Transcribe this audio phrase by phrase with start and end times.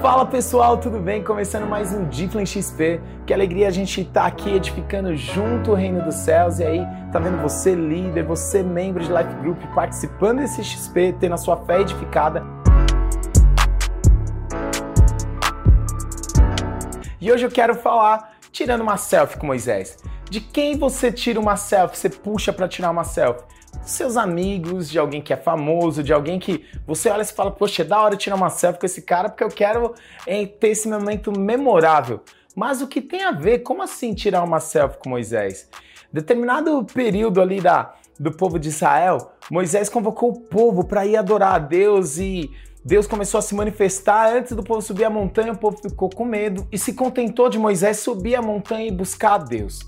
[0.00, 1.24] Fala pessoal, tudo bem?
[1.24, 3.00] Começando mais um Diflin XP.
[3.26, 6.60] Que alegria a gente estar tá aqui edificando junto o reino dos céus.
[6.60, 11.34] E aí, tá vendo você líder, você membro de Life Group participando desse XP, tendo
[11.34, 12.44] a sua fé edificada.
[17.20, 19.98] E hoje eu quero falar tirando uma selfie com Moisés.
[20.30, 23.42] De quem você tira uma selfie, você puxa para tirar uma selfie?
[23.82, 27.82] Seus amigos, de alguém que é famoso, de alguém que você olha e fala, poxa,
[27.82, 29.94] é da hora tirar uma selfie com esse cara porque eu quero
[30.26, 32.20] é, ter esse momento memorável.
[32.54, 33.60] Mas o que tem a ver?
[33.60, 35.68] Como assim tirar uma selfie com Moisés?
[36.12, 41.54] Determinado período ali da, do povo de Israel, Moisés convocou o povo para ir adorar
[41.54, 42.50] a Deus e
[42.84, 44.34] Deus começou a se manifestar.
[44.34, 47.58] Antes do povo subir a montanha, o povo ficou com medo e se contentou de
[47.58, 49.80] Moisés subir a montanha e buscar a Deus.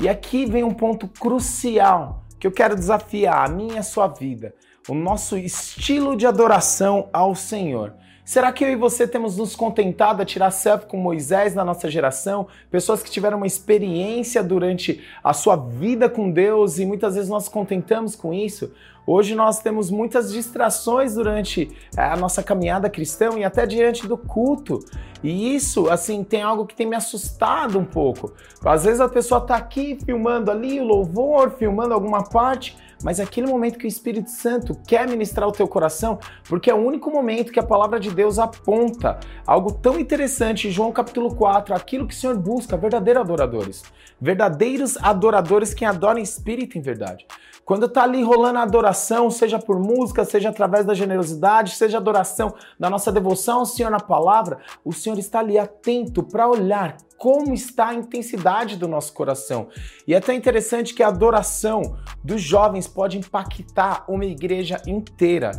[0.00, 4.06] E aqui vem um ponto crucial que eu quero desafiar a minha e a sua
[4.06, 4.54] vida,
[4.88, 7.94] o nosso estilo de adoração ao Senhor.
[8.24, 11.90] Será que eu e você temos nos contentado a tirar selfie com Moisés na nossa
[11.90, 12.46] geração?
[12.70, 17.48] Pessoas que tiveram uma experiência durante a sua vida com Deus e muitas vezes nós
[17.48, 18.70] contentamos com isso?
[19.06, 24.18] Hoje nós temos muitas distrações durante é, a nossa caminhada cristã e até diante do
[24.18, 24.80] culto.
[25.22, 28.32] E isso, assim, tem algo que tem me assustado um pouco.
[28.64, 33.46] Às vezes a pessoa está aqui filmando ali o louvor, filmando alguma parte, mas aquele
[33.46, 36.18] momento que o Espírito Santo quer ministrar o teu coração,
[36.48, 40.92] porque é o único momento que a palavra de Deus aponta algo tão interessante, João
[40.92, 43.82] capítulo 4, aquilo que o Senhor busca, verdadeiros adoradores.
[44.20, 47.26] Verdadeiros adoradores que adoram em espírito em verdade.
[47.68, 52.54] Quando está ali rolando a adoração, seja por música, seja através da generosidade, seja adoração
[52.80, 57.52] da nossa devoção ao Senhor na palavra, o Senhor está ali atento para olhar como
[57.52, 59.68] está a intensidade do nosso coração.
[60.06, 65.50] E é até interessante que a adoração dos jovens pode impactar uma igreja inteira.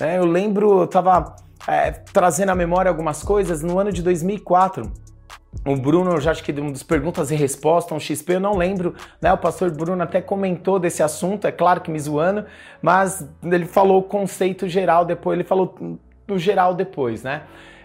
[0.00, 1.34] É, eu lembro, eu estava
[1.66, 4.90] é, trazendo à memória algumas coisas no ano de 2004.
[5.66, 8.94] O Bruno, já acho que um dos perguntas e respostas, um XP, eu não lembro,
[9.20, 9.32] né?
[9.32, 12.44] O pastor Bruno até comentou desse assunto, é claro que me zoando,
[12.80, 15.74] mas ele falou o conceito geral depois, ele falou
[16.28, 17.42] no geral depois, né?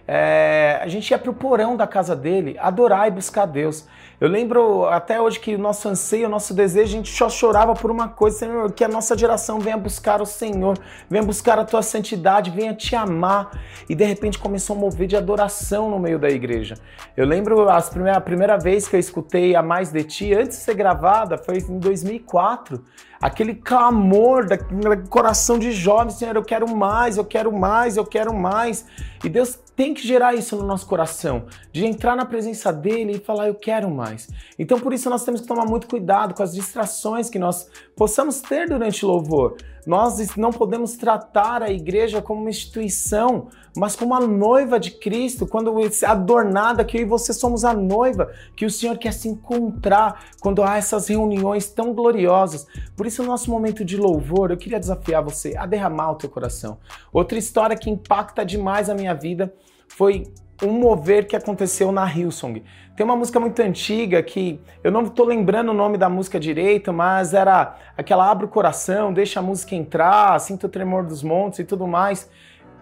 [0.08, 3.88] É, a gente ia pro porão da casa dele adorar e buscar Deus.
[4.20, 7.74] Eu lembro até hoje que o nosso anseio, o nosso desejo, a gente só chorava
[7.74, 10.78] por uma coisa, Senhor, que a nossa geração venha buscar o Senhor,
[11.10, 13.52] venha buscar a tua santidade, venha te amar.
[13.90, 16.76] E de repente começou a mover de adoração no meio da igreja.
[17.18, 20.58] Eu lembro as primeira, a primeira vez que eu escutei A Mais de Ti, antes
[20.58, 22.84] de ser gravada, foi em 2004
[23.24, 28.34] aquele clamor do coração de jovem, Senhor, eu quero mais, eu quero mais, eu quero
[28.34, 28.86] mais.
[29.24, 33.20] E Deus tem que gerar isso no nosso coração, de entrar na presença dele e
[33.20, 34.28] falar eu quero mais.
[34.60, 38.42] Então por isso nós temos que tomar muito cuidado com as distrações que nós possamos
[38.42, 39.56] ter durante o louvor.
[39.86, 45.46] Nós não podemos tratar a igreja como uma instituição, mas como a noiva de Cristo,
[45.46, 45.74] quando
[46.06, 50.64] adornada, que eu e você somos a noiva, que o Senhor quer se encontrar quando
[50.64, 52.66] há essas reuniões tão gloriosas.
[52.96, 56.30] Por isso, no nosso momento de louvor, eu queria desafiar você a derramar o teu
[56.30, 56.78] coração.
[57.12, 59.54] Outra história que impacta demais a minha vida
[59.88, 60.32] foi
[60.62, 62.64] um mover que aconteceu na Hillsong.
[62.96, 66.94] Tem uma música muito antiga que eu não estou lembrando o nome da música direito,
[66.94, 71.60] mas era aquela Abre o Coração, Deixa a Música Entrar, Sinta o Tremor dos Montes
[71.60, 72.30] e tudo mais.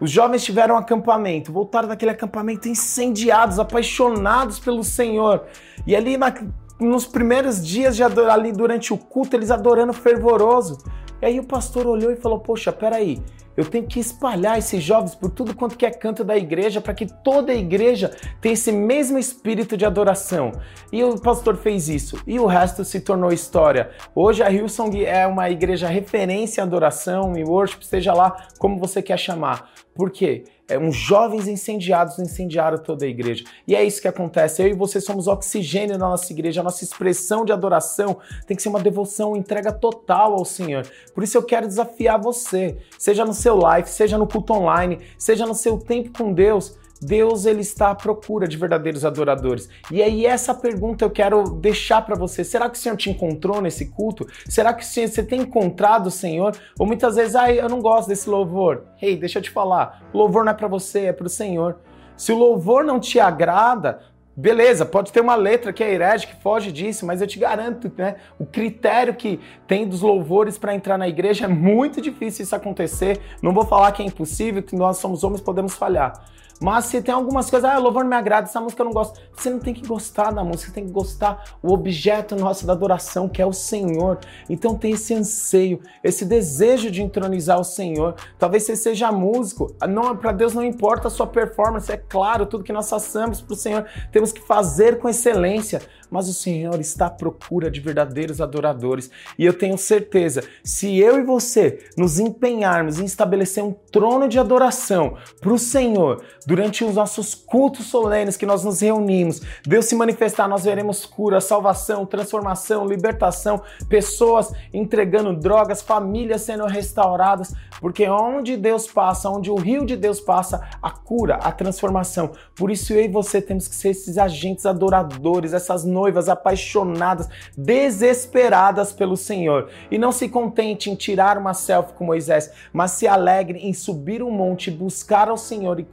[0.02, 5.46] Os jovens tiveram um acampamento, voltaram daquele acampamento incendiados, apaixonados pelo Senhor.
[5.86, 6.34] E ali na,
[6.82, 10.80] nos primeiros dias de ali durante o culto, eles adorando fervoroso.
[11.22, 13.22] E aí o pastor olhou e falou: Poxa, peraí,
[13.56, 16.94] eu tenho que espalhar esses jovens por tudo quanto que é canto da igreja para
[16.94, 20.52] que toda a igreja tenha esse mesmo espírito de adoração.
[20.92, 23.92] E o pastor fez isso e o resto se tornou história.
[24.16, 29.02] Hoje a Hillsong é uma igreja referência em adoração e worship, seja lá como você
[29.02, 29.72] quer chamar.
[29.94, 30.46] Por quê?
[30.72, 33.44] É, uns jovens incendiados incendiaram toda a igreja.
[33.68, 34.64] E é isso que acontece.
[34.64, 36.62] Eu e você somos oxigênio na nossa igreja.
[36.62, 38.18] A nossa expressão de adoração
[38.48, 40.90] tem que ser uma devoção, entrega total ao Senhor.
[41.14, 45.46] Por isso eu quero desafiar você, seja no seu life, seja no culto online, seja
[45.46, 49.68] no seu tempo com Deus, Deus ele está à procura de verdadeiros adoradores.
[49.90, 52.44] E aí essa pergunta eu quero deixar para você.
[52.44, 54.28] Será que o Senhor te encontrou nesse culto?
[54.48, 56.56] Será que você tem encontrado o Senhor?
[56.78, 58.84] Ou muitas vezes, ah, eu não gosto desse louvor.
[59.02, 60.04] Ei, hey, deixa eu te falar.
[60.14, 61.80] Louvor não é para você, é para o Senhor.
[62.16, 64.02] Se o louvor não te agrada,
[64.36, 67.92] Beleza, pode ter uma letra que é herege, que foge disso, mas eu te garanto,
[67.98, 68.16] né?
[68.40, 73.20] O critério que tem dos louvores para entrar na igreja é muito difícil isso acontecer.
[73.42, 76.14] Não vou falar que é impossível, que nós somos homens podemos falhar.
[76.62, 79.20] Mas se tem algumas coisas, ah, louvor não me agrada, essa música eu não gosto.
[79.36, 82.74] Você não tem que gostar da música, você tem que gostar o objeto nosso da
[82.74, 84.20] adoração, que é o Senhor.
[84.48, 88.14] Então tem esse anseio, esse desejo de entronizar o Senhor.
[88.38, 92.64] Talvez você seja músico, não para Deus não importa a sua performance, é claro, tudo
[92.64, 95.82] que nós façamos para o Senhor, temos que fazer com excelência,
[96.12, 99.10] mas o Senhor está à procura de verdadeiros adoradores.
[99.40, 104.38] E eu tenho certeza, se eu e você nos empenharmos em estabelecer um trono de
[104.38, 109.96] adoração para o Senhor durante os nossos cultos solenes que nós nos reunimos, Deus se
[109.96, 118.58] manifestar, nós veremos cura, salvação, transformação, libertação, pessoas entregando drogas, famílias sendo restauradas, porque onde
[118.58, 122.32] Deus passa, onde o rio de Deus passa, a cura, a transformação.
[122.54, 128.92] Por isso eu e você temos que ser esses agentes adoradores, essas noivas apaixonadas, desesperadas
[128.92, 129.70] pelo Senhor.
[129.90, 134.22] E não se contente em tirar uma selfie com Moisés, mas se alegre em subir
[134.22, 135.84] um monte, buscar ao Senhor e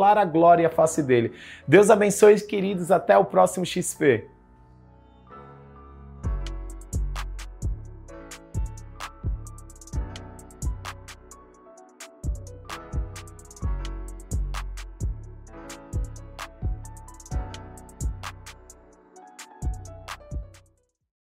[0.00, 1.32] contemplar a glória e a face dele.
[1.68, 2.90] Deus abençoe, queridos.
[2.90, 4.24] Até o próximo XP.